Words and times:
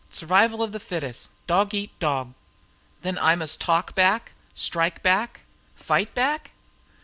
Survival 0.09 0.63
of 0.63 0.71
the 0.71 0.79
fittest! 0.79 1.29
Dog 1.45 1.75
eat 1.75 1.91
dog!" 1.99 2.33
"Then 3.03 3.19
I 3.19 3.35
must 3.35 3.61
talk 3.61 3.93
back, 3.93 4.31
strike 4.55 5.03
back, 5.03 5.41
fight 5.75 6.15
back?" 6.15 6.49